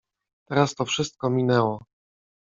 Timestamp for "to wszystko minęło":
0.75-1.83